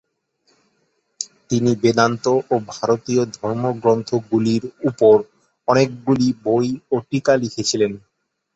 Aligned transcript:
তিনি 1.49 1.71
বেদান্ত 1.81 2.23
ও 2.45 2.65
ভারতীয় 2.71 3.21
ধর্মগ্রন্থগুলির 3.35 4.63
উপর 4.89 5.15
অনেকগুলি 5.67 6.27
বই 6.45 6.65
ও 6.87 7.05
টীকা 7.09 7.33
লিখেছিলেন। 7.43 7.91